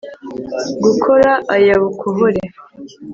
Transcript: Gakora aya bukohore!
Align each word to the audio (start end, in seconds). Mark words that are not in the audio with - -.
Gakora 0.83 1.31
aya 1.55 1.75
bukohore! 1.83 2.41